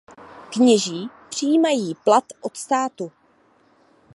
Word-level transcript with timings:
Kněží 0.49 1.09
přijímají 1.29 1.95
plat 1.95 2.23
od 2.41 2.57
státu. 2.57 3.11